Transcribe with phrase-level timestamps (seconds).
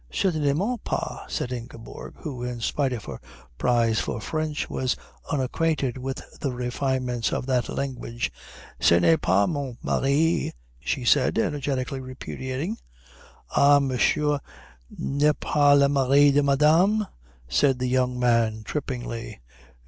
[0.11, 3.21] Certainement pas_," said Ingeborg, who in spite of her
[3.59, 4.95] prize for French was
[5.31, 8.31] unacquainted with the refinements of that language.
[8.79, 12.77] "Ce n'est pas mon mari," she said, energetically repudiating.
[13.55, 14.39] "Ah Monsieur
[14.97, 17.05] n'est pas le mari de Madame,"
[17.47, 19.39] said the young man trippingly.